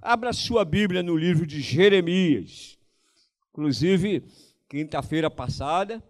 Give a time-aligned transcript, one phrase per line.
[0.00, 2.78] Abra sua Bíblia no livro de Jeremias.
[3.50, 4.22] Inclusive,
[4.68, 6.02] quinta-feira passada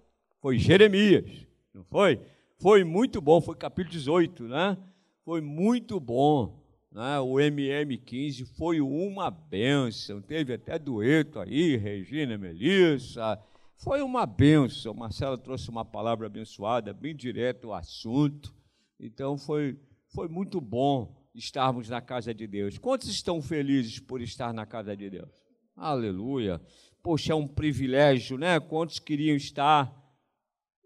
[0.42, 2.20] foi Jeremias, não foi?
[2.58, 4.76] Foi muito bom, foi capítulo 18, né?
[5.24, 6.62] Foi muito bom.
[6.92, 7.18] Né?
[7.20, 10.20] O MM15 foi uma benção.
[10.20, 13.40] Teve até dueto aí, Regina Melissa.
[13.76, 14.92] Foi uma benção.
[14.92, 18.54] Marcela trouxe uma palavra abençoada, bem direto ao assunto.
[19.00, 19.78] Então foi,
[20.14, 22.78] foi muito bom estarmos na casa de Deus.
[22.78, 25.30] Quantos estão felizes por estar na casa de Deus?
[25.76, 26.60] Aleluia.
[27.02, 28.58] Poxa, é um privilégio, né?
[28.58, 29.94] Quantos queriam estar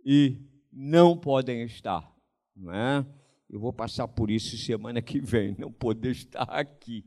[0.04, 0.38] e
[0.72, 2.10] não podem estar,
[2.54, 3.06] não é?
[3.48, 7.04] Eu vou passar por isso semana que vem, não poder estar aqui,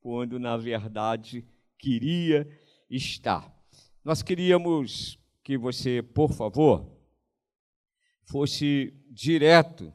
[0.00, 1.44] quando na verdade
[1.78, 2.48] queria
[2.88, 3.52] estar.
[4.04, 6.88] Nós queríamos que você, por favor,
[8.24, 9.92] fosse direto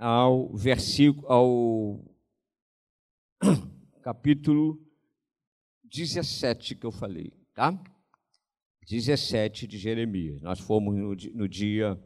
[0.00, 2.02] ao versículo, ao
[4.02, 4.82] capítulo
[5.84, 7.78] 17 que eu falei, tá?
[8.88, 10.40] 17 de Jeremias.
[10.40, 12.02] Nós fomos no, no dia,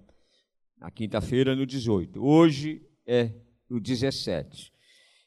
[0.76, 2.20] na quinta-feira, no 18.
[2.20, 3.32] Hoje é
[3.70, 4.72] o 17.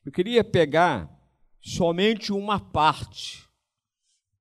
[0.06, 1.10] Eu queria pegar
[1.62, 3.48] somente uma parte,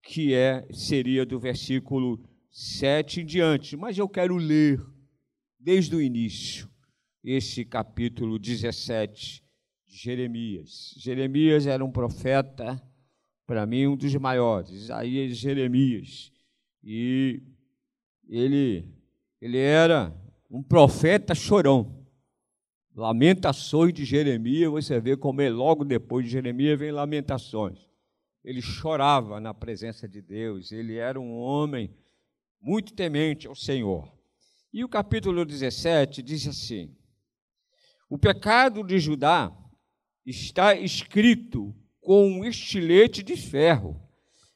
[0.02, 4.84] que é seria do versículo 7 em diante, mas eu quero ler
[5.60, 6.68] desde o início
[7.28, 9.42] esse capítulo 17
[9.84, 10.94] de Jeremias.
[10.96, 12.80] Jeremias era um profeta,
[13.44, 16.30] para mim, um dos maiores, Isaías e Jeremias.
[16.84, 17.42] E
[18.28, 18.88] ele,
[19.40, 20.14] ele era
[20.48, 22.06] um profeta chorão.
[22.94, 27.88] Lamentações de Jeremias, você vê como é logo depois de Jeremias vem Lamentações.
[28.44, 31.90] Ele chorava na presença de Deus, ele era um homem
[32.60, 34.16] muito temente ao Senhor.
[34.72, 36.96] E o capítulo 17 diz assim:
[38.08, 39.52] o pecado de Judá
[40.24, 44.00] está escrito com um estilete de ferro,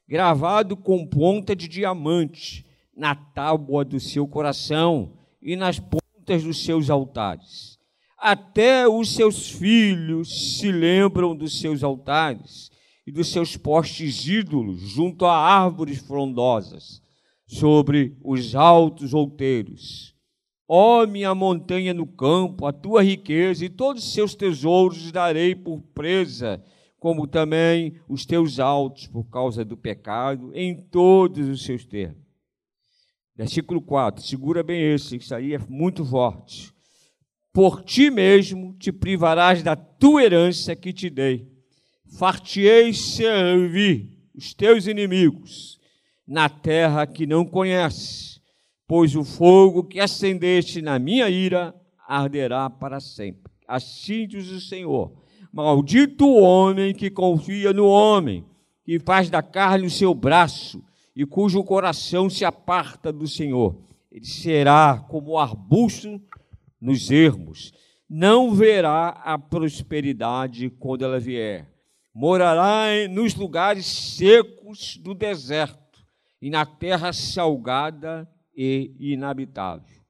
[0.06, 2.64] gravado com ponta de diamante,
[2.96, 7.78] na tábua do seu coração e nas pontas dos seus altares.
[8.16, 12.70] Até os seus filhos se lembram dos seus altares
[13.06, 17.00] e dos seus postes ídolos junto a árvores frondosas,
[17.46, 20.14] sobre os altos outeiros
[20.72, 25.52] Ó oh, minha montanha no campo, a tua riqueza e todos os seus tesouros darei
[25.52, 26.62] por presa,
[26.96, 32.22] como também os teus altos por causa do pecado, em todos os seus termos.
[33.34, 36.72] Versículo 4, segura bem esse, isso aí é muito forte.
[37.52, 41.48] Por ti mesmo te privarás da tua herança que te dei.
[42.16, 45.80] Fartei servir os teus inimigos
[46.24, 48.29] na terra que não conheces
[48.90, 51.72] pois o fogo que acendeste na minha ira
[52.08, 53.52] arderá para sempre.
[53.68, 55.12] Assim diz o Senhor.
[55.52, 58.44] Maldito o homem que confia no homem,
[58.84, 60.82] que faz da carne o seu braço
[61.14, 63.76] e cujo coração se aparta do Senhor.
[64.10, 66.20] Ele será como arbusto
[66.80, 67.72] nos ermos,
[68.08, 71.72] não verá a prosperidade quando ela vier.
[72.12, 76.04] Morará nos lugares secos do deserto
[76.42, 80.00] e na terra salgada e inabitável.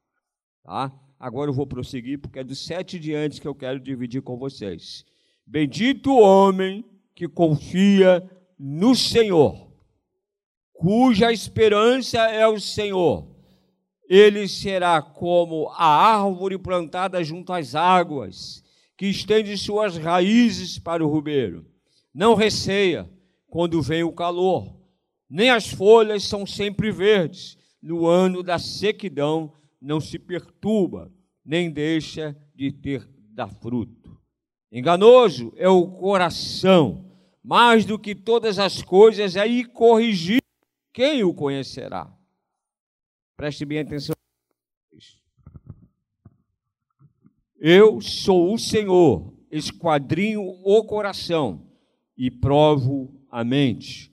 [0.64, 0.92] Tá?
[1.18, 5.04] Agora eu vou prosseguir, porque é dos sete diantes que eu quero dividir com vocês.
[5.46, 6.84] Bendito o homem
[7.14, 8.28] que confia
[8.58, 9.70] no Senhor,
[10.72, 13.28] cuja esperança é o Senhor.
[14.08, 18.62] Ele será como a árvore plantada junto às águas,
[18.96, 21.66] que estende suas raízes para o ribeiro.
[22.12, 23.08] Não receia
[23.48, 24.76] quando vem o calor,
[25.28, 31.12] nem as folhas são sempre verdes no ano da sequidão não se perturba,
[31.44, 34.20] nem deixa de ter dar fruto.
[34.70, 37.10] Enganoso é o coração,
[37.42, 40.40] mais do que todas as coisas, aí corrigir
[40.92, 42.12] quem o conhecerá.
[43.36, 44.14] Preste bem atenção.
[47.58, 51.66] Eu sou o Senhor, esquadrinho o coração
[52.16, 54.09] e provo a mente.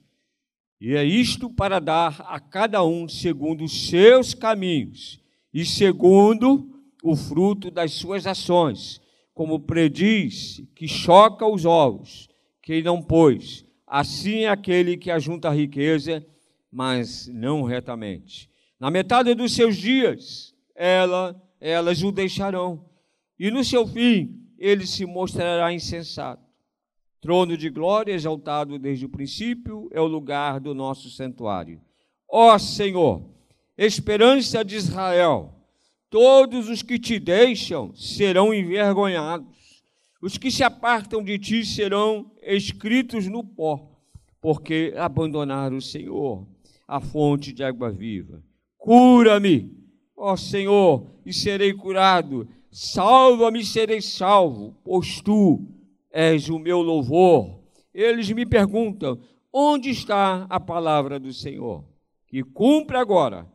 [0.80, 5.20] E é isto para dar a cada um segundo os seus caminhos
[5.52, 6.70] e segundo
[7.02, 9.00] o fruto das suas ações,
[9.34, 12.28] como prediz que choca os ovos,
[12.62, 16.24] quem não pôs, assim é aquele que ajunta riqueza,
[16.70, 18.48] mas não retamente.
[18.78, 22.84] Na metade dos seus dias, ela, elas o deixarão,
[23.38, 26.47] e no seu fim ele se mostrará insensato.
[27.20, 31.80] Trono de glória exaltado desde o princípio é o lugar do nosso santuário.
[32.28, 33.22] Ó Senhor,
[33.76, 35.52] esperança de Israel,
[36.08, 39.82] todos os que te deixam serão envergonhados.
[40.22, 43.88] Os que se apartam de ti serão escritos no pó,
[44.40, 46.46] porque abandonaram o Senhor,
[46.86, 48.42] a fonte de água viva.
[48.76, 49.76] Cura-me,
[50.16, 52.48] ó Senhor, e serei curado.
[52.70, 55.66] Salva-me serei salvo, pois tu
[56.10, 57.62] és o meu louvor.
[57.92, 59.20] Eles me perguntam:
[59.52, 61.84] onde está a palavra do Senhor?
[62.26, 63.46] Que cumpre agora.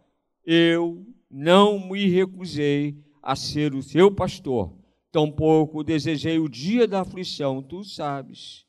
[0.46, 4.78] Eu não me recusei a ser o seu pastor,
[5.12, 8.66] tampouco desejei o dia da aflição, tu sabes.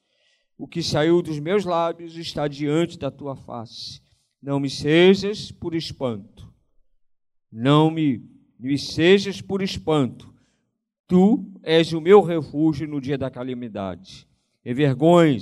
[0.56, 4.00] O que saiu dos meus lábios está diante da tua face.
[4.40, 6.52] Não me sejas por espanto.
[7.50, 8.22] Não me,
[8.58, 10.33] me sejas por espanto.
[11.06, 14.26] Tu és o meu refúgio no dia da calamidade.
[14.64, 15.38] Envergonhe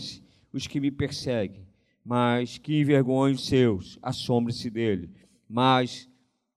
[0.53, 1.67] os que me perseguem,
[2.05, 5.11] mas que envergonhe os seus, assombre-se dele.
[5.49, 6.09] Mas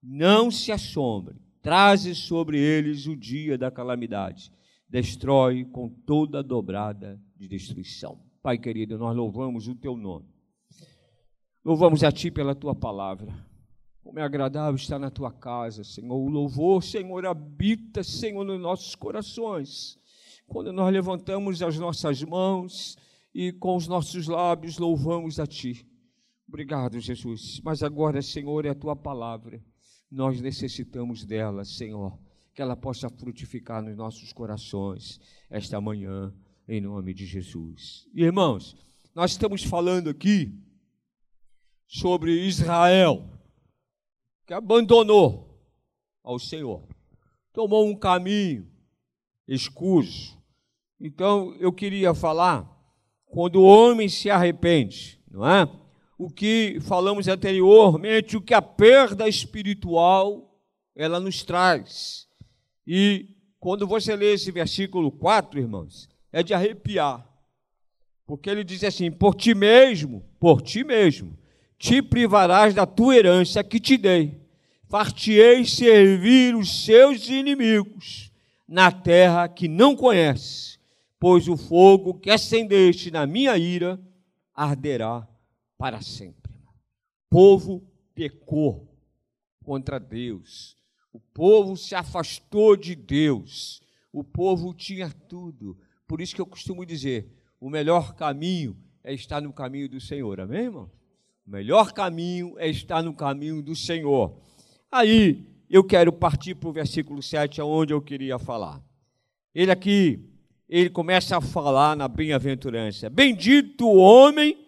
[0.02, 4.52] não se assombre, traze sobre eles o dia da calamidade,
[4.88, 8.20] destrói com toda a dobrada de destruição.
[8.42, 10.26] Pai querido, nós louvamos o teu nome.
[11.64, 13.34] Louvamos a ti pela tua palavra.
[14.06, 16.14] Como é agradável estar na tua casa, Senhor.
[16.14, 19.98] O louvor, Senhor, habita, Senhor, nos nossos corações.
[20.46, 22.96] Quando nós levantamos as nossas mãos
[23.34, 25.84] e com os nossos lábios louvamos a ti.
[26.48, 27.60] Obrigado, Jesus.
[27.64, 29.60] Mas agora, Senhor, é a tua palavra
[30.10, 32.18] nós necessitamos dela, Senhor,
[32.54, 35.20] que ela possa frutificar nos nossos corações
[35.50, 36.32] esta manhã,
[36.68, 38.06] em nome de Jesus.
[38.14, 38.76] Irmãos,
[39.14, 40.52] nós estamos falando aqui
[41.86, 43.28] sobre Israel,
[44.46, 45.60] que abandonou
[46.22, 46.82] ao Senhor,
[47.52, 48.70] tomou um caminho
[49.46, 50.36] escuso.
[51.00, 52.70] Então, eu queria falar
[53.26, 55.68] quando o homem se arrepende, não é?
[56.18, 60.58] o que falamos anteriormente, o que a perda espiritual
[60.94, 62.26] ela nos traz.
[62.86, 63.28] E
[63.60, 67.26] quando você lê esse versículo 4, irmãos, é de arrepiar.
[68.26, 71.36] Porque ele diz assim: Por ti mesmo, por ti mesmo,
[71.78, 74.40] te privarás da tua herança que te dei.
[74.88, 78.30] Far-te-ei servir os seus inimigos
[78.66, 80.78] na terra que não conheces,
[81.18, 84.00] pois o fogo que acendeste na minha ira
[84.54, 85.26] arderá
[85.76, 86.52] para sempre.
[86.54, 87.82] O povo
[88.14, 88.88] pecou
[89.64, 90.76] contra Deus.
[91.12, 93.80] O povo se afastou de Deus.
[94.12, 95.76] O povo tinha tudo.
[96.06, 97.28] Por isso que eu costumo dizer:
[97.60, 100.40] o melhor caminho é estar no caminho do Senhor.
[100.40, 100.90] Amém, irmão?
[101.46, 104.36] O melhor caminho é estar no caminho do Senhor.
[104.90, 108.82] Aí eu quero partir para o versículo 7, aonde eu queria falar.
[109.54, 110.28] Ele aqui,
[110.68, 114.58] ele começa a falar na bem-aventurança: Bendito o homem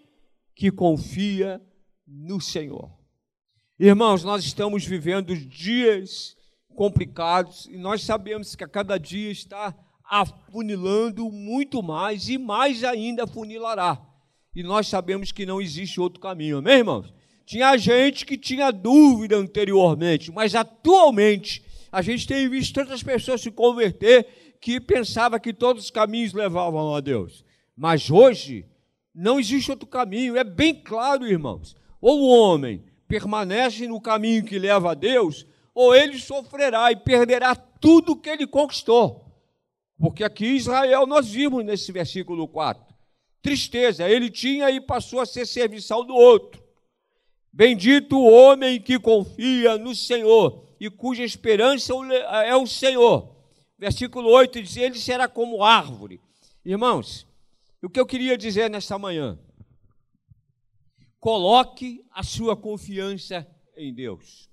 [0.54, 1.60] que confia
[2.06, 2.96] no Senhor.
[3.76, 6.36] Irmãos, nós estamos vivendo dias
[6.76, 13.24] complicados e nós sabemos que a cada dia está afunilando muito mais e mais ainda
[13.24, 14.07] afunilará.
[14.54, 17.12] E nós sabemos que não existe outro caminho, amém, irmãos?
[17.46, 23.50] Tinha gente que tinha dúvida anteriormente, mas atualmente a gente tem visto tantas pessoas se
[23.50, 27.44] converter que pensava que todos os caminhos levavam a Deus.
[27.76, 28.66] Mas hoje
[29.14, 31.76] não existe outro caminho, é bem claro, irmãos.
[32.00, 37.54] Ou o homem permanece no caminho que leva a Deus, ou ele sofrerá e perderá
[37.54, 39.24] tudo que ele conquistou.
[39.98, 42.87] Porque aqui Israel nós vimos nesse versículo 4.
[43.40, 46.62] Tristeza, ele tinha e passou a ser serviçal do outro.
[47.52, 51.92] Bendito o homem que confia no Senhor e cuja esperança
[52.44, 53.36] é o Senhor.
[53.78, 56.20] Versículo 8 diz: Ele será como árvore.
[56.64, 57.26] Irmãos,
[57.82, 59.38] o que eu queria dizer nesta manhã?
[61.20, 63.46] Coloque a sua confiança
[63.76, 64.48] em Deus.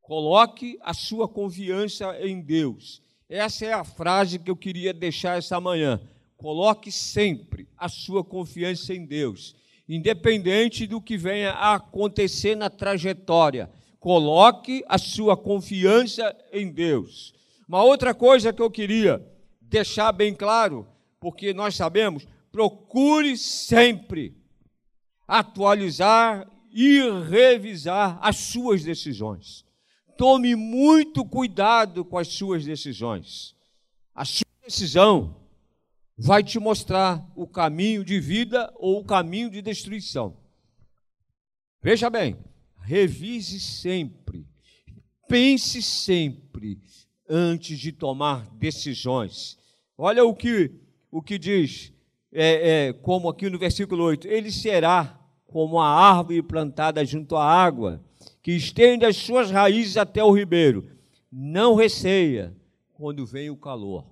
[0.00, 3.02] Coloque a sua confiança em Deus.
[3.28, 6.00] Essa é a frase que eu queria deixar essa manhã.
[6.36, 9.56] Coloque sempre a sua confiança em Deus,
[9.88, 13.70] independente do que venha a acontecer na trajetória.
[13.98, 17.34] Coloque a sua confiança em Deus.
[17.68, 19.24] Uma outra coisa que eu queria
[19.60, 20.86] deixar bem claro
[21.20, 24.36] porque nós sabemos, procure sempre
[25.26, 29.64] atualizar e revisar as suas decisões.
[30.16, 33.54] Tome muito cuidado com as suas decisões.
[34.14, 35.34] A sua decisão
[36.16, 40.36] vai te mostrar o caminho de vida ou o caminho de destruição.
[41.82, 42.36] Veja bem,
[42.80, 44.46] revise sempre,
[45.28, 46.80] pense sempre
[47.28, 49.58] antes de tomar decisões.
[49.96, 50.72] Olha o que
[51.10, 51.92] o que diz,
[52.32, 57.44] é, é, como aqui no versículo 8: Ele será como a árvore plantada junto à
[57.44, 58.02] água,
[58.42, 60.90] que estende as suas raízes até o ribeiro.
[61.30, 62.54] Não receia
[62.94, 64.04] quando vem o calor,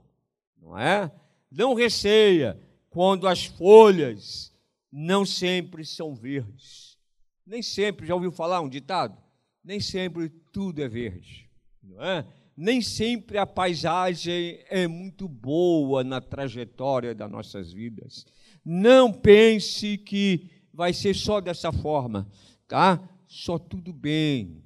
[0.61, 1.11] não é?
[1.56, 2.58] Não receia
[2.90, 4.52] quando as folhas
[4.90, 6.99] não sempre são verdes.
[7.46, 9.16] Nem sempre, já ouviu falar um ditado?
[9.62, 11.49] Nem sempre tudo é verde,
[11.82, 12.26] não é?
[12.56, 18.25] Nem sempre a paisagem é muito boa na trajetória das nossas vidas.
[18.64, 22.28] Não pense que vai ser só dessa forma,
[22.68, 23.00] tá?
[23.26, 24.62] Só tudo bem.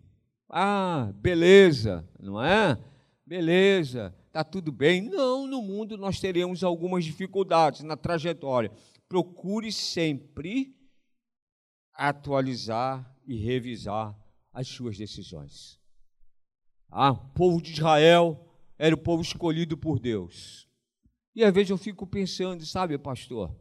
[0.49, 2.79] Ah, beleza, não é?
[3.27, 5.03] Beleza, tá tudo bem.
[5.03, 8.71] Não, no mundo nós teremos algumas dificuldades na trajetória.
[9.09, 10.77] Procure sempre
[11.93, 14.17] atualizar e revisar
[14.53, 15.81] as suas decisões.
[16.89, 20.69] Ah, o povo de Israel era o povo escolhido por Deus.
[21.35, 23.53] E às vezes eu fico pensando, sabe, pastor,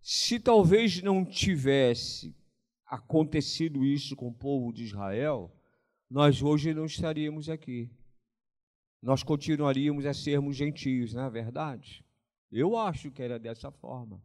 [0.00, 2.36] se talvez não tivesse
[2.86, 5.52] acontecido isso com o povo de Israel,
[6.08, 7.90] nós hoje não estaríamos aqui.
[9.02, 12.04] Nós continuaríamos a sermos gentios, não é verdade?
[12.52, 14.22] Eu acho que era dessa forma.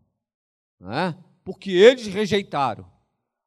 [0.79, 1.17] Não é?
[1.43, 2.91] Porque eles rejeitaram.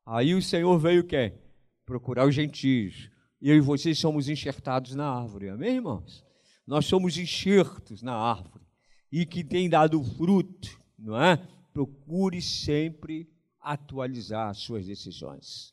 [0.06, 1.38] Aí o Senhor veio quer
[1.84, 3.10] Procurar os gentios.
[3.40, 6.24] Eu e vocês somos enxertados na árvore, amém, irmãos?
[6.66, 8.66] Nós somos enxertos na árvore.
[9.10, 11.36] E que tem dado fruto, não é?
[11.72, 13.30] procure sempre
[13.60, 15.72] atualizar as suas decisões.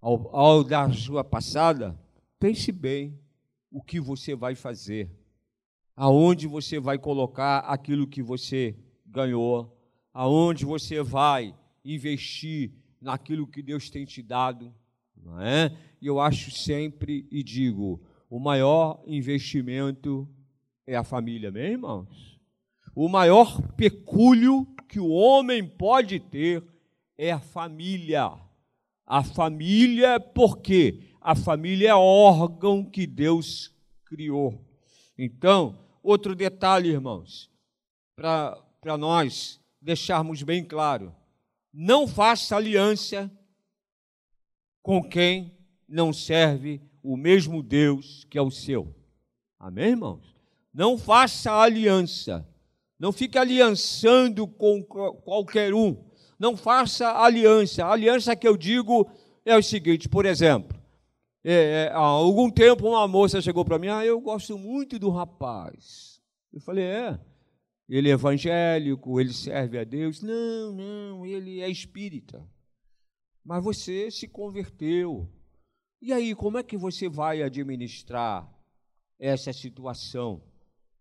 [0.00, 1.98] Ao, ao dar sua passada,
[2.38, 3.18] pense bem
[3.70, 5.10] o que você vai fazer,
[5.94, 9.76] aonde você vai colocar aquilo que você ganhou,
[10.12, 14.74] aonde você vai investir naquilo que Deus tem te dado,
[15.16, 15.76] não é?
[16.00, 20.28] E eu acho sempre e digo, o maior investimento
[20.86, 22.38] é a família, meus irmãos
[23.00, 26.64] o maior pecúlio que o homem pode ter
[27.16, 28.32] é a família.
[29.06, 30.98] A família, por quê?
[31.28, 33.70] A família é órgão que Deus
[34.06, 34.64] criou.
[35.18, 37.50] Então, outro detalhe, irmãos,
[38.16, 41.14] para nós deixarmos bem claro:
[41.70, 43.30] não faça aliança
[44.82, 45.54] com quem
[45.86, 48.94] não serve o mesmo Deus que é o seu.
[49.58, 50.34] Amém, irmãos?
[50.72, 52.48] Não faça aliança
[52.98, 55.96] não fique aliançando com qualquer um.
[56.38, 57.84] Não faça aliança.
[57.84, 59.08] A aliança que eu digo
[59.44, 60.77] é o seguinte, por exemplo,
[61.50, 65.08] é, é, há algum tempo uma moça chegou para mim, ah, eu gosto muito do
[65.08, 66.20] rapaz.
[66.52, 67.18] Eu falei, é,
[67.88, 70.20] ele é evangélico, ele serve a Deus.
[70.20, 72.46] Não, não, ele é espírita.
[73.42, 75.26] Mas você se converteu.
[76.02, 78.46] E aí, como é que você vai administrar
[79.18, 80.42] essa situação?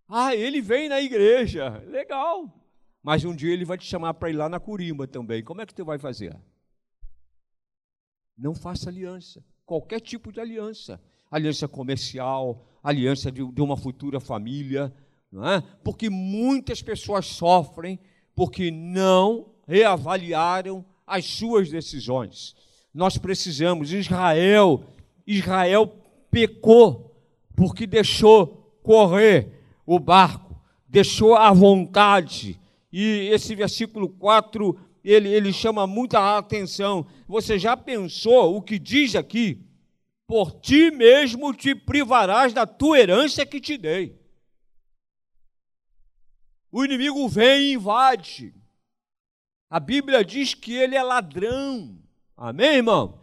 [0.07, 1.79] Ah, ele vem na igreja.
[1.87, 2.65] Legal.
[3.03, 5.43] Mas um dia ele vai te chamar para ir lá na Curimba também.
[5.43, 6.39] Como é que você vai fazer?
[8.37, 9.43] Não faça aliança.
[9.67, 10.99] Qualquer tipo de aliança.
[11.29, 14.93] Aliança comercial, aliança de, de uma futura família.
[15.33, 15.61] É?
[15.83, 17.99] Porque muitas pessoas sofrem
[18.33, 22.55] porque não reavaliaram as suas decisões.
[22.93, 23.91] Nós precisamos.
[23.91, 24.83] Israel,
[25.27, 25.93] Israel
[26.31, 27.13] pecou
[27.53, 29.51] porque deixou correr
[29.85, 30.55] o barco,
[30.87, 32.57] deixou à vontade.
[32.91, 37.07] E esse versículo 4, ele, ele chama muita atenção.
[37.25, 39.65] Você já pensou o que diz aqui?
[40.27, 44.19] Por ti mesmo te privarás da tua herança que te dei.
[46.69, 48.53] O inimigo vem e invade.
[49.69, 51.97] A Bíblia diz que ele é ladrão.
[52.35, 53.21] Amém, irmão?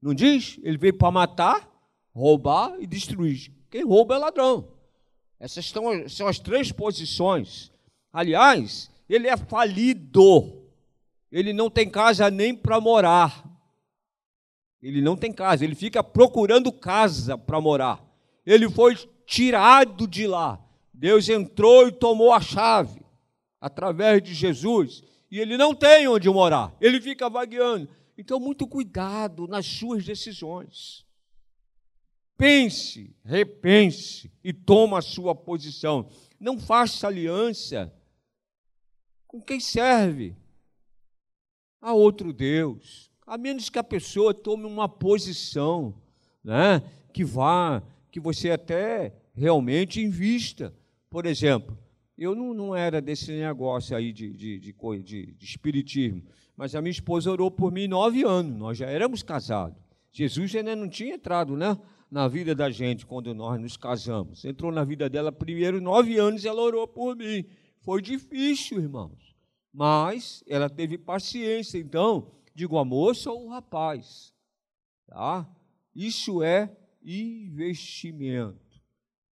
[0.00, 0.58] Não diz?
[0.62, 1.68] Ele veio para matar,
[2.14, 3.52] roubar e destruir.
[3.70, 4.72] Quem rouba é ladrão.
[5.38, 5.66] Essas
[6.08, 7.70] são, as três posições.
[8.10, 10.63] Aliás, ele é falido.
[11.34, 13.44] Ele não tem casa nem para morar.
[14.80, 18.00] Ele não tem casa, ele fica procurando casa para morar.
[18.46, 18.94] Ele foi
[19.26, 20.64] tirado de lá.
[20.92, 23.04] Deus entrou e tomou a chave
[23.60, 25.02] através de Jesus.
[25.28, 26.72] E ele não tem onde morar.
[26.80, 27.88] Ele fica vagueando.
[28.16, 31.04] Então, muito cuidado nas suas decisões.
[32.36, 36.08] Pense, repense e toma a sua posição.
[36.38, 37.92] Não faça aliança
[39.26, 40.36] com quem serve
[41.84, 45.94] a outro Deus, a menos que a pessoa tome uma posição,
[46.42, 50.74] né, que vá, que você até realmente invista.
[51.10, 51.76] Por exemplo,
[52.16, 54.72] eu não, não era desse negócio aí de, de, de,
[55.02, 56.22] de, de espiritismo,
[56.56, 59.76] mas a minha esposa orou por mim nove anos, nós já éramos casados.
[60.10, 61.78] Jesus ainda não tinha entrado, né?
[62.10, 64.42] na vida da gente quando nós nos casamos.
[64.44, 67.44] Entrou na vida dela primeiro, nove anos, ela orou por mim.
[67.80, 69.33] Foi difícil, irmãos.
[69.74, 71.78] Mas ela teve paciência.
[71.78, 74.32] Então, digo a moça ou o rapaz.
[75.08, 75.50] Tá?
[75.92, 76.70] Isso é
[77.04, 78.62] investimento.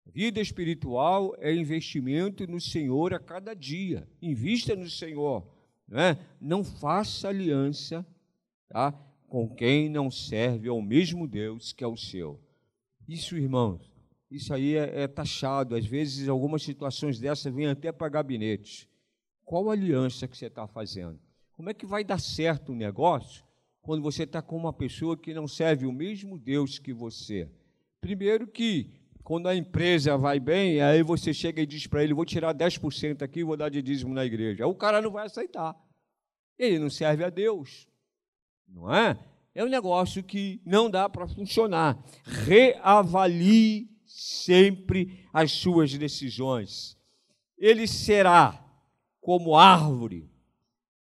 [0.06, 4.08] Vida espiritual é investimento no Senhor a cada dia.
[4.20, 5.46] Invista no Senhor.
[5.86, 6.18] Né?
[6.40, 8.04] Não faça aliança
[8.68, 8.92] tá?
[9.28, 12.40] com quem não serve ao mesmo Deus que é o seu.
[13.06, 13.92] Isso, irmãos,
[14.28, 15.76] isso aí é, é taxado.
[15.76, 18.88] Às vezes, algumas situações dessas vêm até para gabinete.
[19.44, 21.18] Qual aliança que você está fazendo?
[21.52, 23.44] Como é que vai dar certo o negócio
[23.82, 27.48] quando você está com uma pessoa que não serve o mesmo Deus que você?
[28.00, 28.90] Primeiro que
[29.22, 33.22] quando a empresa vai bem, aí você chega e diz para ele, vou tirar 10%
[33.22, 34.66] aqui e vou dar de dízimo na igreja.
[34.66, 35.74] O cara não vai aceitar.
[36.58, 37.88] Ele não serve a Deus.
[38.68, 39.18] Não é?
[39.54, 42.02] É um negócio que não dá para funcionar.
[42.24, 46.98] Reavalie sempre as suas decisões.
[47.56, 48.63] Ele será
[49.24, 50.30] como árvore.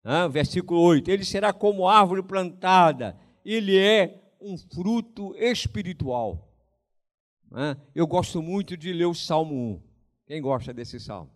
[0.04, 0.28] Né?
[0.28, 3.16] Versículo 8: Ele será como árvore plantada.
[3.46, 6.52] Ele é um fruto espiritual.
[7.50, 7.78] Né?
[7.94, 9.82] Eu gosto muito de ler o Salmo 1.
[10.26, 11.32] Quem gosta desse salmo?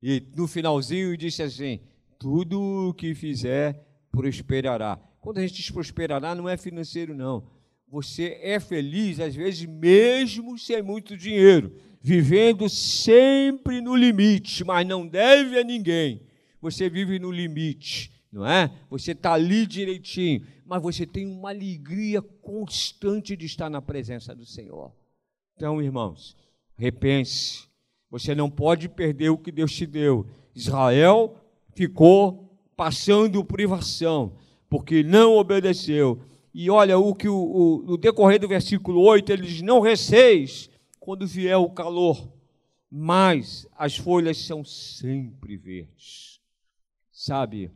[0.00, 1.80] E no finalzinho disse assim:
[2.16, 4.96] tudo o que fizer prosperará.
[5.20, 7.50] Quando a gente diz prosperará, não é financeiro, não.
[7.88, 11.74] Você é feliz, às vezes, mesmo sem muito dinheiro,
[12.06, 16.20] vivendo sempre no limite, mas não deve a ninguém.
[16.60, 18.70] Você vive no limite, não é?
[18.90, 24.44] Você está ali direitinho, mas você tem uma alegria constante de estar na presença do
[24.44, 24.92] Senhor.
[25.56, 26.36] Então, irmãos,
[26.76, 27.64] repense.
[28.10, 30.26] Você não pode perder o que Deus te deu.
[30.54, 31.34] Israel
[31.74, 34.36] ficou passando privação,
[34.68, 36.20] porque não obedeceu.
[36.52, 40.68] E olha o que o, o, no decorrer do versículo 8 ele diz: Não receis
[41.04, 42.32] quando vier o calor,
[42.90, 46.40] mas as folhas são sempre verdes.
[47.12, 47.70] Sabe?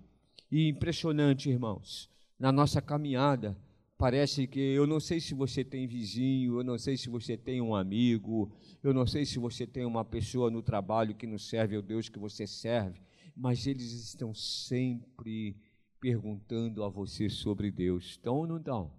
[0.50, 2.08] E impressionante, irmãos,
[2.38, 3.54] na nossa caminhada,
[3.98, 7.60] Parece que eu não sei se você tem vizinho, eu não sei se você tem
[7.60, 8.48] um amigo,
[8.80, 12.08] eu não sei se você tem uma pessoa no trabalho que não serve ao Deus
[12.08, 13.00] que você serve,
[13.36, 15.56] mas eles estão sempre
[15.98, 18.10] perguntando a você sobre Deus.
[18.10, 18.92] Estão ou não estão?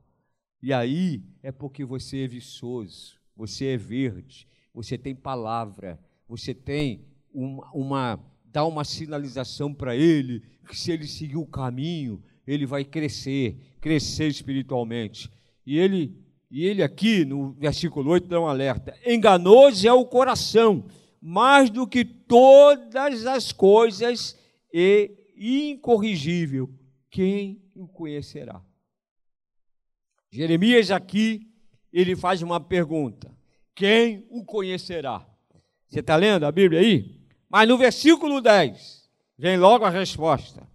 [0.61, 5.97] E aí é porque você é viçoso, você é verde, você tem palavra,
[6.27, 12.21] você tem uma, uma dá uma sinalização para ele que se ele seguir o caminho,
[12.45, 15.31] ele vai crescer, crescer espiritualmente.
[15.65, 16.21] E ele,
[16.51, 20.85] e ele aqui, no versículo 8, dá um alerta: enganoso é o coração,
[21.21, 24.37] mais do que todas as coisas,
[24.73, 26.69] e incorrigível.
[27.09, 28.61] Quem o conhecerá?
[30.29, 31.48] Jeremias aqui,
[31.91, 33.31] ele faz uma pergunta:
[33.75, 35.25] quem o conhecerá?
[35.87, 37.19] Você está lendo a Bíblia aí?
[37.49, 40.67] Mas no versículo 10, vem logo a resposta.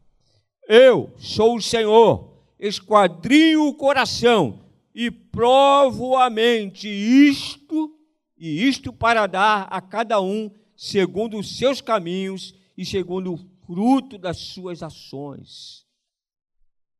[0.66, 7.96] Eu sou o Senhor, esquadrinho o coração e provo a mente isto
[8.37, 14.18] e isto para dar a cada um segundo os seus caminhos e segundo o fruto
[14.18, 15.87] das suas ações.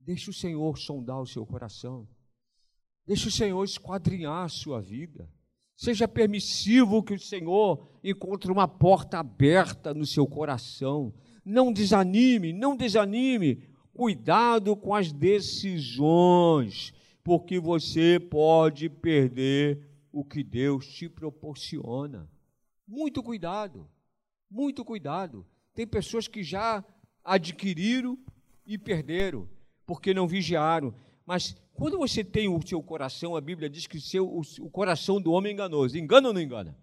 [0.01, 2.07] Deixe o Senhor sondar o seu coração.
[3.07, 5.29] Deixe o Senhor esquadrinhar a sua vida.
[5.77, 11.13] Seja permissivo que o Senhor encontre uma porta aberta no seu coração
[11.45, 13.69] não desanime, não desanime.
[13.93, 22.29] Cuidado com as decisões, porque você pode perder o que Deus te proporciona.
[22.87, 23.89] Muito cuidado,
[24.51, 25.47] muito cuidado.
[25.75, 26.85] Tem pessoas que já
[27.23, 28.19] adquiriram
[28.67, 29.49] e perderam,
[29.87, 30.95] porque não vigiaram.
[31.25, 35.21] Mas quando você tem o seu coração, a Bíblia diz que seu, o, o coração
[35.21, 35.99] do homem é enganoso.
[35.99, 36.77] Engana ou não engana?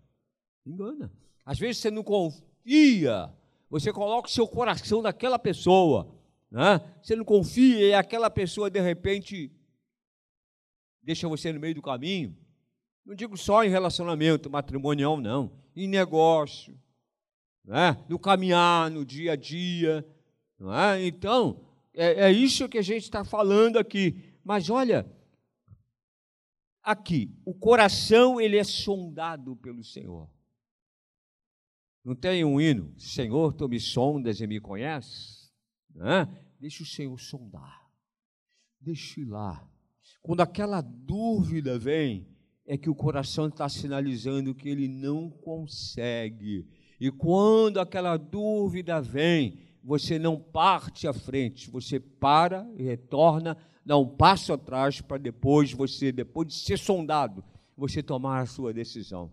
[0.66, 1.12] Engana.
[1.46, 3.34] Às vezes você não confia
[3.72, 6.14] você coloca o seu coração naquela pessoa,
[6.52, 6.82] né?
[7.02, 9.50] Você não confia e aquela pessoa de repente
[11.02, 12.36] deixa você no meio do caminho.
[13.06, 16.78] Não digo só em relacionamento matrimonial, não, em negócio,
[17.64, 17.98] né?
[18.10, 20.06] no caminhar, no dia a dia.
[20.60, 21.06] Não é?
[21.06, 21.62] Então,
[21.94, 24.31] é, é isso que a gente está falando aqui.
[24.44, 25.10] Mas olha,
[26.82, 30.30] aqui, o coração ele é sondado pelo Senhor.
[32.04, 32.94] Não tem um hino?
[33.00, 35.52] Senhor, tu me sondas e me conheces?
[35.94, 36.28] Né?
[36.60, 37.88] Deixa o Senhor sondar.
[38.80, 39.68] Deixa ir lá.
[40.22, 42.28] Quando aquela dúvida vem,
[42.66, 46.68] é que o coração está sinalizando que ele não consegue.
[47.00, 53.98] E quando aquela dúvida vem, você não parte à frente, você para e retorna, dá
[53.98, 57.44] um passo atrás para depois você, depois de ser sondado,
[57.76, 59.32] você tomar a sua decisão.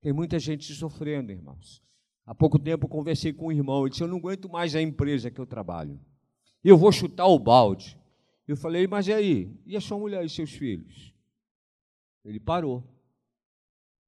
[0.00, 1.82] Tem muita gente sofrendo, irmãos.
[2.24, 5.30] Há pouco tempo conversei com um irmão, ele disse: Eu não aguento mais a empresa
[5.30, 6.00] que eu trabalho.
[6.62, 7.98] Eu vou chutar o balde.
[8.46, 9.60] Eu falei: Mas e aí?
[9.66, 11.12] E a sua mulher e seus filhos?
[12.24, 12.84] Ele parou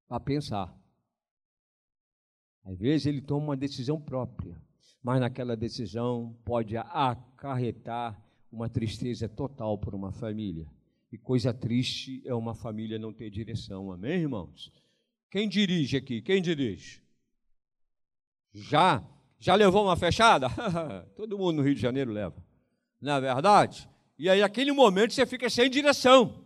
[0.07, 0.73] para pensar.
[2.65, 4.57] Às vezes ele toma uma decisão própria,
[5.03, 10.67] mas naquela decisão pode acarretar uma tristeza total para uma família.
[11.11, 14.71] E coisa triste é uma família não ter direção, amém, irmãos?
[15.31, 16.21] Quem dirige aqui?
[16.21, 17.03] Quem dirige?
[18.53, 19.03] Já?
[19.39, 20.49] Já levou uma fechada?
[21.17, 22.37] Todo mundo no Rio de Janeiro leva.
[23.01, 23.89] Não é verdade?
[24.19, 26.42] E aí, naquele momento, você fica sem direção.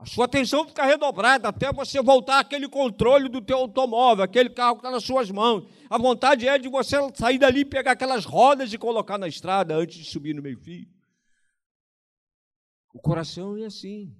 [0.00, 4.76] A sua atenção fica redobrada até você voltar aquele controle do teu automóvel, aquele carro
[4.76, 5.68] que está nas suas mãos.
[5.90, 9.98] A vontade é de você sair dali, pegar aquelas rodas e colocar na estrada antes
[9.98, 10.88] de subir no meio-fio.
[12.94, 14.16] O coração é assim.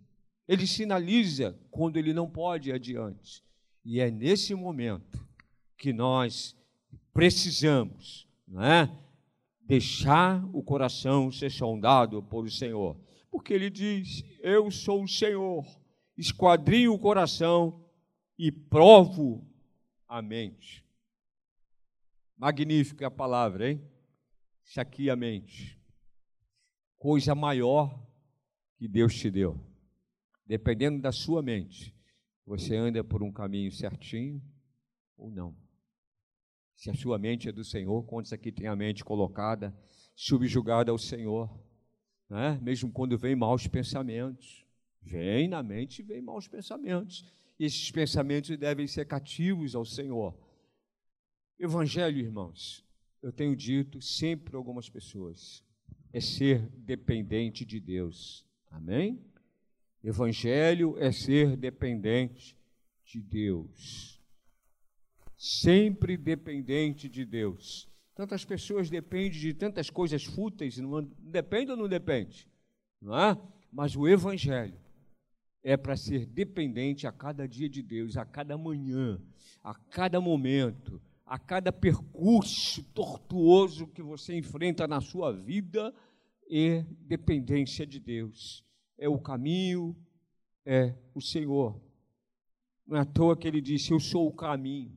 [0.46, 3.42] Ele sinaliza quando ele não pode ir adiante.
[3.82, 5.26] E é nesse momento
[5.78, 6.54] que nós
[7.10, 8.94] precisamos, não é?
[9.62, 15.64] Deixar o coração ser sondado por o Senhor porque ele diz: Eu sou o Senhor,
[16.16, 17.84] esquadrinho o coração
[18.38, 19.46] e provo
[20.08, 20.84] a mente.
[22.36, 23.82] Magnífica a palavra, hein?
[24.64, 25.78] Isso aqui a mente.
[26.98, 28.06] Coisa maior
[28.76, 29.58] que Deus te deu.
[30.46, 31.94] Dependendo da sua mente,
[32.44, 34.42] você anda por um caminho certinho
[35.16, 35.56] ou não.
[36.74, 39.76] Se a sua mente é do Senhor, quantos aqui tem a mente colocada,
[40.16, 41.48] subjugada ao Senhor?
[42.30, 42.58] Né?
[42.62, 44.64] mesmo quando vem maus pensamentos.
[45.02, 47.24] Vem na mente, vem maus pensamentos.
[47.58, 50.34] E esses pensamentos devem ser cativos ao Senhor.
[51.58, 52.84] Evangelho, irmãos,
[53.20, 55.62] eu tenho dito sempre a algumas pessoas,
[56.12, 58.46] é ser dependente de Deus.
[58.70, 59.22] Amém?
[60.02, 62.56] Evangelho é ser dependente
[63.04, 64.18] de Deus.
[65.36, 67.89] Sempre dependente de Deus.
[68.20, 72.46] Tantas pessoas dependem de tantas coisas fúteis, não depende ou não depende?
[73.00, 73.34] Não é?
[73.72, 74.78] Mas o Evangelho
[75.62, 79.18] é para ser dependente a cada dia de Deus, a cada manhã,
[79.64, 85.90] a cada momento, a cada percurso tortuoso que você enfrenta na sua vida,
[86.50, 88.62] é dependência de Deus.
[88.98, 89.96] É o caminho,
[90.66, 91.80] é o Senhor.
[92.86, 94.94] Não é à toa que ele disse: Eu sou o caminho,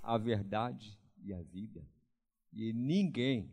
[0.00, 1.82] a verdade e a vida.
[2.54, 3.52] E ninguém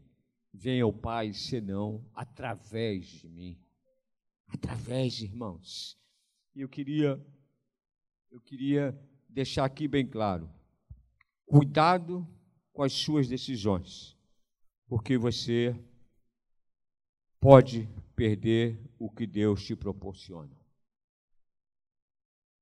[0.53, 3.59] vem ao Pai senão através de mim.
[4.47, 5.97] Através, de irmãos.
[6.53, 7.19] E eu queria
[8.31, 10.49] eu queria deixar aqui bem claro.
[11.45, 12.25] Cuidado
[12.71, 14.17] com as suas decisões,
[14.87, 15.75] porque você
[17.41, 20.55] pode perder o que Deus te proporciona.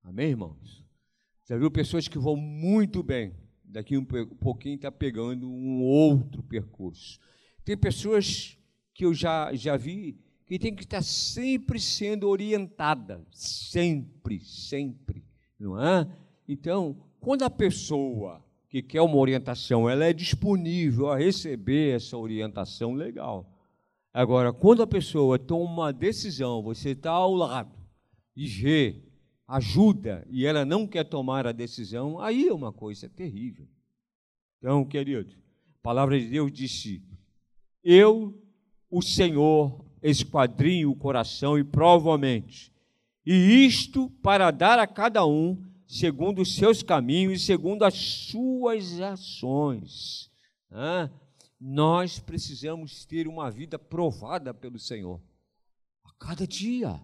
[0.02, 0.84] Amém, irmãos?
[1.46, 3.36] Já viu pessoas que vão muito bem,
[3.70, 7.20] daqui um pouquinho está pegando um outro percurso.
[7.64, 8.58] Tem pessoas
[8.94, 15.24] que eu já, já vi que tem que estar sempre sendo orientada, sempre, sempre,
[15.60, 16.10] não é?
[16.48, 22.94] Então, quando a pessoa que quer uma orientação, ela é disponível a receber essa orientação,
[22.94, 23.48] legal.
[24.12, 27.78] Agora, quando a pessoa toma uma decisão, você está ao lado
[28.36, 29.04] e vê
[29.50, 33.68] ajuda e ela não quer tomar a decisão, aí é uma coisa terrível.
[34.60, 35.36] Então, querido,
[35.80, 37.04] a palavra de Deus disse:
[37.84, 38.40] Eu,
[38.90, 42.72] o Senhor, esquadrinho o coração e provo a mente,
[43.26, 45.58] e isto para dar a cada um
[45.88, 50.30] segundo os seus caminhos e segundo as suas ações.
[50.70, 51.10] Ah,
[51.60, 55.20] nós precisamos ter uma vida provada pelo Senhor.
[56.04, 57.02] A cada dia,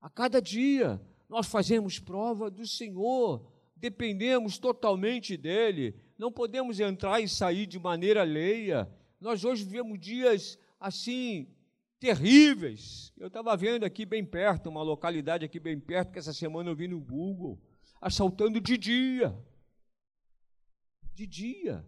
[0.00, 7.28] a cada dia, nós fazemos prova do Senhor, dependemos totalmente dEle, não podemos entrar e
[7.28, 8.92] sair de maneira alheia.
[9.20, 11.48] Nós hoje vivemos dias assim
[12.00, 13.12] terríveis.
[13.16, 16.74] Eu estava vendo aqui bem perto, uma localidade aqui bem perto, que essa semana eu
[16.74, 17.62] vi no Google,
[18.00, 19.32] assaltando de dia.
[21.14, 21.86] De dia,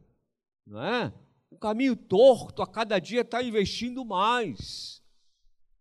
[0.65, 1.13] não é?
[1.51, 5.03] O caminho torto a cada dia está investindo mais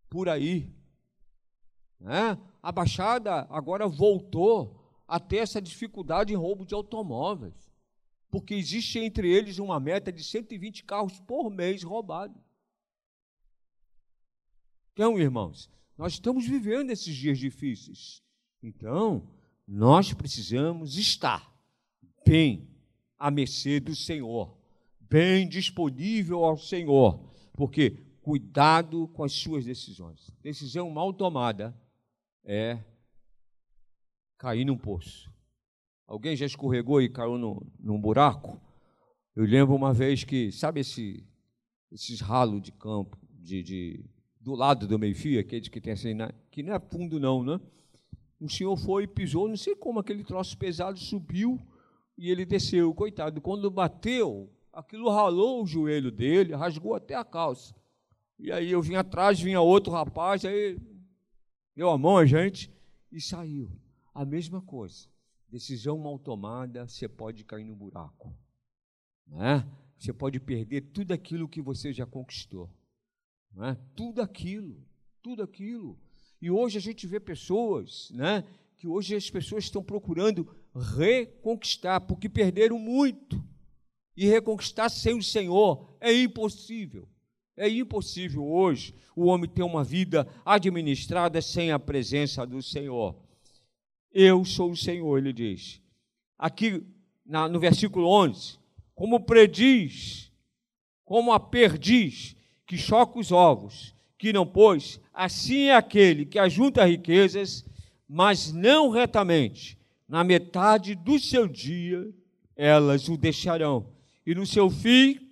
[0.10, 0.74] por aí.
[2.00, 2.40] Né?
[2.62, 7.72] A Baixada agora voltou a ter essa dificuldade em roubo de automóveis,
[8.30, 12.42] porque existe entre eles uma meta de 120 carros por mês roubados.
[14.94, 18.22] Então, irmãos, nós estamos vivendo esses dias difíceis.
[18.62, 19.28] Então,
[19.68, 21.52] nós precisamos estar
[22.26, 22.70] bem
[23.18, 24.56] à mercê do Senhor,
[25.00, 27.20] bem disponível ao Senhor,
[27.54, 30.32] porque cuidado com as suas decisões.
[30.42, 31.76] Decisão mal tomada
[32.44, 32.80] é
[34.38, 35.32] cair num poço.
[36.08, 38.60] Alguém já escorregou e caiu no, num buraco?
[39.36, 41.26] Eu lembro uma vez que, sabe esse,
[41.92, 44.06] esses ralos de campo, de, de,
[44.40, 46.18] do lado do meio-fio, aquele que tem assim,
[46.50, 47.60] que não é fundo não, né?
[48.42, 51.60] Um senhor foi e pisou, não sei como aquele troço pesado subiu
[52.18, 53.40] e ele desceu, coitado.
[53.40, 57.74] Quando bateu, aquilo ralou o joelho dele, rasgou até a calça.
[58.40, 60.78] E aí eu vim atrás, vinha outro rapaz, aí
[61.76, 62.72] deu a mão a gente
[63.12, 63.72] e saiu.
[64.14, 65.08] A mesma coisa.
[65.50, 68.34] Decisão mal tomada, você pode cair no buraco.
[69.28, 69.66] Né?
[69.98, 72.70] Você pode perder tudo aquilo que você já conquistou.
[73.54, 73.78] Né?
[73.96, 74.86] Tudo aquilo,
[75.22, 76.00] tudo aquilo.
[76.42, 78.44] E hoje a gente vê pessoas, né?
[78.78, 80.48] Que hoje as pessoas estão procurando
[80.98, 83.44] reconquistar, porque perderam muito.
[84.18, 87.08] E reconquistar sem o Senhor é impossível.
[87.56, 93.16] É impossível hoje o homem ter uma vida administrada sem a presença do Senhor.
[94.12, 95.82] Eu sou o Senhor, ele diz.
[96.38, 96.84] Aqui
[97.26, 98.58] na, no versículo 11:
[98.96, 100.32] Como prediz,
[101.04, 102.36] como a perdiz
[102.66, 107.66] que choca os ovos, que não pôs, assim é aquele que ajunta riquezas,
[108.08, 109.78] mas não retamente.
[110.08, 112.10] Na metade do seu dia,
[112.56, 113.88] elas o deixarão,
[114.26, 115.31] e no seu fim,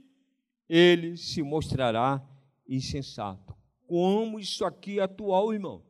[0.69, 2.21] ele se mostrará
[2.67, 3.55] insensato.
[3.87, 5.83] Como isso aqui é atual, irmão.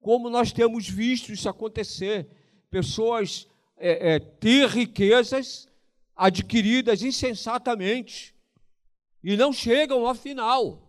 [0.00, 2.28] Como nós temos visto isso acontecer.
[2.70, 5.68] Pessoas é, é, ter riquezas
[6.14, 8.34] adquiridas insensatamente
[9.24, 10.88] e não chegam ao final.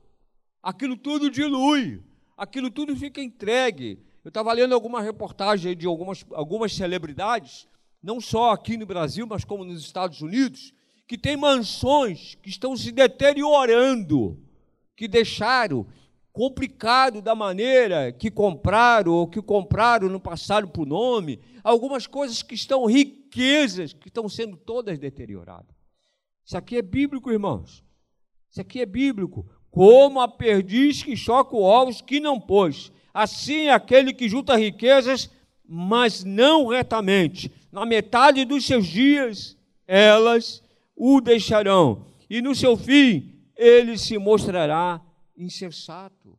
[0.61, 2.03] Aquilo tudo dilui,
[2.37, 3.97] aquilo tudo fica entregue.
[4.23, 7.67] Eu estava lendo alguma reportagem de algumas, algumas celebridades,
[8.03, 10.73] não só aqui no Brasil, mas como nos Estados Unidos,
[11.11, 14.39] que tem mansões que estão se deteriorando,
[14.95, 15.85] que deixaram
[16.31, 22.55] complicado da maneira que compraram ou que compraram no passado por nome, algumas coisas que
[22.55, 25.75] estão riquezas que estão sendo todas deterioradas.
[26.45, 27.83] Isso aqui é bíblico, irmãos.
[28.49, 29.45] Isso aqui é bíblico.
[29.69, 32.89] Como a perdiz que choca ovos que não pôs.
[33.13, 35.29] Assim é aquele que junta riquezas,
[35.67, 37.51] mas não retamente.
[37.69, 40.63] Na metade dos seus dias, elas
[41.03, 45.03] o deixarão, e no seu fim ele se mostrará
[45.35, 46.37] insensato.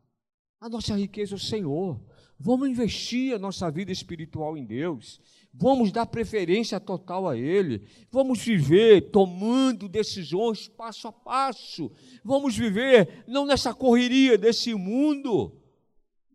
[0.60, 2.00] A nossa riqueza é o Senhor.
[2.38, 5.20] Vamos investir a nossa vida espiritual em Deus.
[5.52, 7.88] Vamos dar preferência total a Ele.
[8.08, 11.90] Vamos viver tomando decisões passo a passo.
[12.22, 15.60] Vamos viver não nessa correria desse mundo.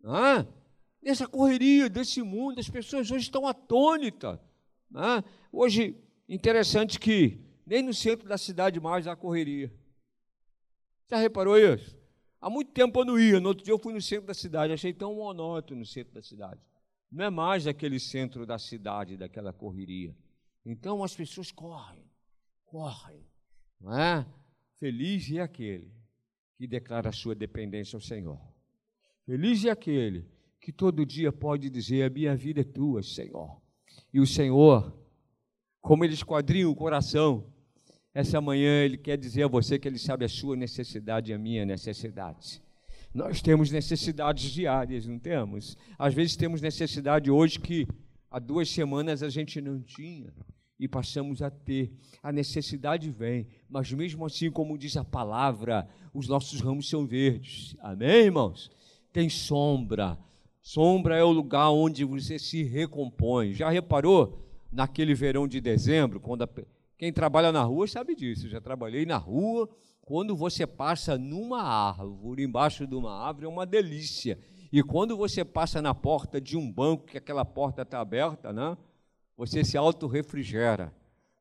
[0.04, 0.44] Ah,
[1.02, 4.38] nessa correria desse mundo, as pessoas hoje estão atônitas.
[4.94, 5.96] Ah, hoje,
[6.28, 9.70] interessante que nem no centro da cidade mais há correria.
[11.06, 11.98] Já reparou isso?
[12.40, 14.72] Há muito tempo eu não ia, no outro dia eu fui no centro da cidade,
[14.72, 16.60] achei tão monótono no centro da cidade.
[17.12, 20.16] Não é mais aquele centro da cidade, daquela correria.
[20.64, 22.04] Então as pessoas correm,
[22.64, 23.22] correm,
[23.78, 24.26] não é?
[24.78, 25.92] Feliz é aquele
[26.56, 28.40] que declara a sua dependência ao Senhor.
[29.26, 30.26] Feliz é aquele
[30.60, 33.60] que todo dia pode dizer: A minha vida é tua, Senhor.
[34.12, 34.96] E o Senhor,
[35.80, 37.52] como ele esquadrinha o coração,
[38.18, 41.38] essa manhã Ele quer dizer a você que Ele sabe a sua necessidade e a
[41.38, 42.60] minha necessidade.
[43.14, 45.76] Nós temos necessidades diárias, não temos?
[45.96, 47.86] Às vezes temos necessidade hoje que
[48.28, 50.34] há duas semanas a gente não tinha
[50.80, 51.92] e passamos a ter.
[52.20, 57.76] A necessidade vem, mas mesmo assim, como diz a palavra, os nossos ramos são verdes.
[57.78, 58.68] Amém, irmãos?
[59.12, 60.18] Tem sombra.
[60.60, 63.54] Sombra é o lugar onde você se recompõe.
[63.54, 66.48] Já reparou naquele verão de dezembro, quando a
[66.98, 68.46] quem trabalha na rua sabe disso.
[68.46, 69.68] Eu já trabalhei na rua.
[70.02, 74.36] Quando você passa numa árvore, embaixo de uma árvore, é uma delícia.
[74.72, 78.76] E quando você passa na porta de um banco, que aquela porta está aberta, né?
[79.36, 80.92] Você se auto-refrigera.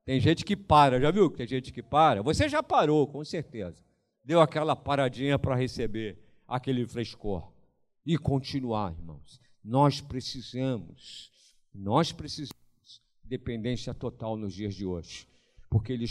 [0.06, 2.22] Tem gente que para, já viu que tem gente que para?
[2.22, 3.84] Você já parou, com certeza.
[4.24, 7.52] Deu aquela paradinha para receber aquele frescor.
[8.06, 9.42] E continuar, irmãos.
[9.64, 11.32] Nós precisamos,
[11.74, 15.28] nós precisamos dependência total nos dias de hoje
[15.70, 16.06] porque ele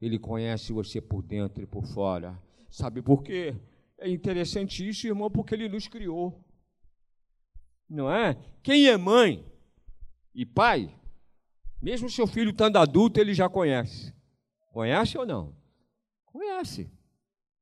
[0.00, 2.40] ele conhece você por dentro e por fora.
[2.68, 3.54] Sabe por quê?
[3.98, 6.44] É interessante isso, irmão, porque ele nos criou.
[7.88, 8.36] Não é?
[8.62, 9.44] Quem é mãe
[10.34, 10.94] e pai,
[11.80, 14.12] mesmo seu filho estando adulto, ele já conhece.
[14.72, 15.56] Conhece ou não?
[16.26, 16.90] Conhece.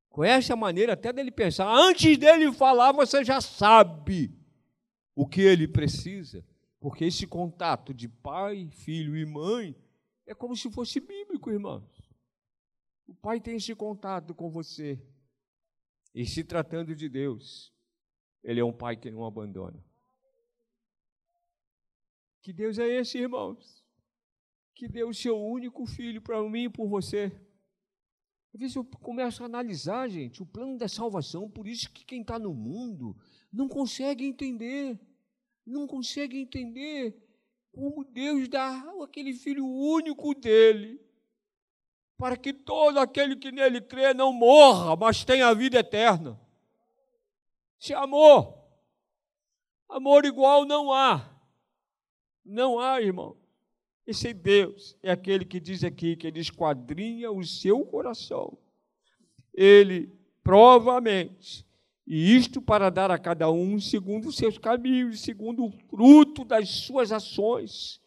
[0.09, 1.67] Conhece a maneira até dele pensar.
[1.69, 4.33] Antes dele falar, você já sabe
[5.15, 6.43] o que ele precisa.
[6.79, 9.75] Porque esse contato de pai, filho e mãe
[10.25, 11.83] é como se fosse bíblico, irmãos.
[13.07, 14.99] O Pai tem esse contato com você.
[16.13, 17.73] E se tratando de Deus,
[18.43, 19.83] Ele é um Pai que não abandona.
[22.41, 23.83] Que Deus é esse, irmãos?
[24.73, 27.31] Que deu o seu único filho para mim e por você.
[28.53, 32.21] Às vezes eu começo a analisar, gente, o plano da salvação, por isso que quem
[32.21, 33.15] está no mundo
[33.51, 34.97] não consegue entender,
[35.65, 37.24] não consegue entender
[37.75, 40.99] como Deus dá aquele filho único dele,
[42.17, 46.39] para que todo aquele que nele crê não morra, mas tenha a vida eterna.
[47.77, 48.57] Se amor,
[49.89, 51.29] amor igual não há.
[52.45, 53.35] Não há, irmão.
[54.07, 58.57] Esse Deus é aquele que diz aqui que ele esquadrinha o seu coração.
[59.53, 61.64] Ele provavelmente,
[62.07, 66.69] e isto para dar a cada um segundo os seus caminhos, segundo o fruto das
[66.69, 67.99] suas ações.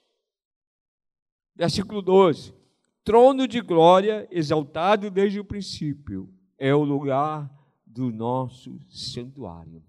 [1.54, 2.54] Versículo 12.
[3.02, 7.50] Trono de glória, exaltado desde o princípio, é o lugar
[7.84, 9.82] do nosso santuário.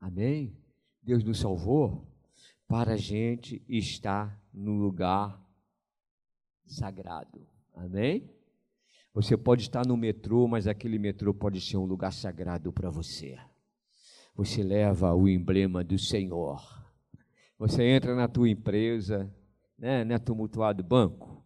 [0.00, 0.56] Amém?
[1.02, 2.06] Deus nos salvou
[2.66, 5.42] para a gente estar no lugar
[6.64, 7.46] sagrado.
[7.74, 8.30] Amém?
[9.18, 13.36] Você pode estar no metrô, mas aquele metrô pode ser um lugar sagrado para você.
[14.36, 16.62] Você leva o emblema do Senhor.
[17.58, 19.28] Você entra na tua empresa,
[19.76, 20.04] né?
[20.04, 21.44] não é tumultuado banco?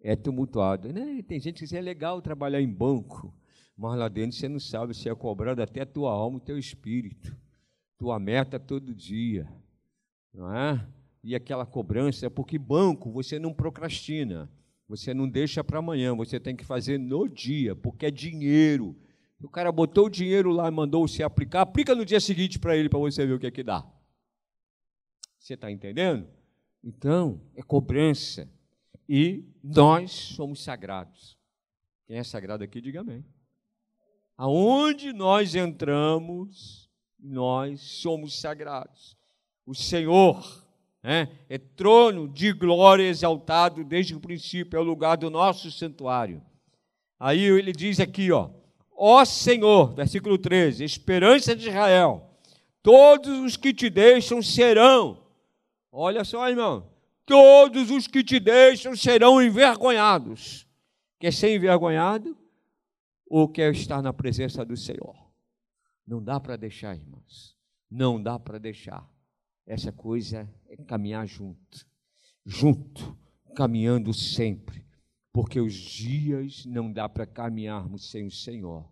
[0.00, 0.92] É tumultuado.
[0.92, 1.20] Né?
[1.26, 3.34] Tem gente que diz, é legal trabalhar em banco,
[3.76, 6.56] mas lá dentro você não sabe se é cobrado até a tua alma e teu
[6.56, 7.36] espírito.
[7.98, 9.48] Tua meta todo dia
[10.32, 10.86] não é?
[11.24, 14.48] E aquela cobrança, porque banco você não procrastina,
[14.88, 18.96] você não deixa para amanhã, você tem que fazer no dia, porque é dinheiro.
[19.40, 22.76] O cara botou o dinheiro lá e mandou você aplicar, aplica no dia seguinte para
[22.76, 23.86] ele, para você ver o que é que dá.
[25.38, 26.28] Você está entendendo?
[26.82, 28.50] Então, é cobrança.
[29.08, 31.38] E nós somos sagrados.
[32.06, 33.24] Quem é sagrado aqui, diga amém.
[34.36, 39.18] Aonde nós entramos, nós somos sagrados
[39.68, 40.66] o Senhor,
[41.08, 41.26] né?
[41.48, 46.42] é trono de glória exaltado desde o princípio, é o lugar do nosso santuário.
[47.18, 48.50] Aí ele diz aqui, ó,
[48.94, 52.28] ó Senhor, versículo 13, esperança de Israel,
[52.82, 55.24] todos os que te deixam serão,
[55.90, 56.90] olha só, irmão,
[57.24, 60.66] todos os que te deixam serão envergonhados.
[61.18, 62.36] Quer ser envergonhado
[63.26, 65.16] ou quer estar na presença do Senhor?
[66.06, 67.56] Não dá para deixar, irmãos.
[67.90, 69.08] Não dá para deixar.
[69.68, 71.86] Essa coisa é caminhar junto,
[72.42, 73.14] junto,
[73.54, 74.82] caminhando sempre,
[75.30, 78.90] porque os dias não dá para caminharmos sem o Senhor.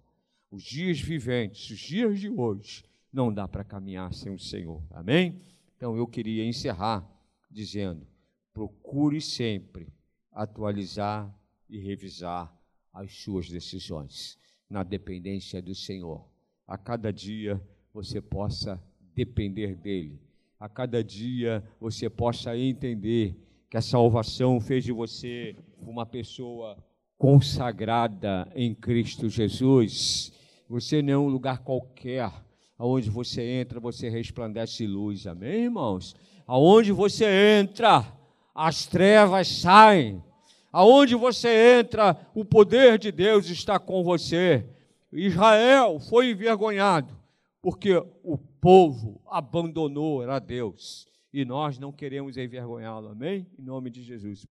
[0.51, 4.87] Os dias viventes, os dias de hoje, não dá para caminhar sem o Senhor.
[4.91, 5.41] Amém?
[5.79, 7.11] Então eu queria encerrar
[7.51, 8.07] dizendo:
[8.53, 9.91] procure sempre
[10.31, 11.35] atualizar
[11.71, 12.55] e revisar
[12.93, 16.29] as suas decisões na dependência do Senhor.
[16.67, 17.59] A cada dia
[17.95, 18.79] você possa
[19.15, 20.26] depender dele
[20.59, 23.37] a cada dia você possa entender
[23.71, 26.77] que a salvação fez de você uma pessoa
[27.19, 30.33] consagrada em Cristo Jesus.
[30.69, 32.33] Você não é um lugar qualquer.
[32.79, 35.27] Aonde você entra, você resplandece luz.
[35.27, 36.14] Amém, irmãos?
[36.47, 37.25] Aonde você
[37.61, 38.05] entra,
[38.55, 40.23] as trevas saem.
[40.73, 44.66] Aonde você entra, o poder de Deus está com você.
[45.12, 47.16] Israel foi envergonhado
[47.66, 53.46] porque o povo abandonou a Deus e nós não queremos envergonhá-lo, amém?
[53.57, 54.44] Em nome de Jesus.